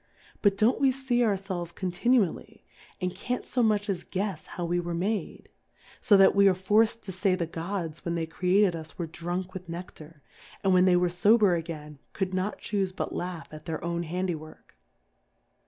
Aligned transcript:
But 0.41 0.57
don't 0.57 0.81
we 0.81 0.91
fee 0.91 1.23
our 1.23 1.35
felves 1.37 1.71
continually, 1.75 2.65
and 2.99 3.13
can't 3.13 3.45
fo 3.45 3.61
much 3.61 3.87
as 3.87 4.03
guefs 4.03 4.47
how 4.47 4.65
we 4.65 4.79
were 4.79 4.95
made? 4.95 5.47
So 6.01 6.17
that 6.17 6.33
we 6.33 6.47
are 6.47 6.55
forc'd 6.55 7.03
to 7.03 7.11
fay 7.11 7.35
the 7.35 7.45
Gods 7.45 8.03
when 8.03 8.15
they 8.15 8.25
created 8.25 8.75
us 8.75 8.97
were 8.97 9.05
drunk 9.05 9.53
with 9.53 9.69
Neciar; 9.69 10.21
and 10.63 10.73
when 10.73 10.85
they 10.85 10.95
were 10.95 11.07
fober 11.07 11.55
again, 11.55 11.99
could 12.13 12.33
not 12.33 12.57
chufe 12.59 12.95
but 12.95 13.13
laugh 13.13 13.47
at 13.51 13.65
their 13.67 13.83
own 13.83 14.01
Handy 14.01 14.33
work. 14.33 14.75